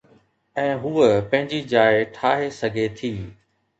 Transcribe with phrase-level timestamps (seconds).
[0.61, 3.13] ۽ هوءَ پنهنجي جاءِ ٺاهي سگهي ٿي.